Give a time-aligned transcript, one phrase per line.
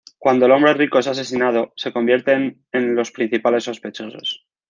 [0.17, 4.47] Cuando el hombre rico es asesinado, se convierten en los principales sospechosos.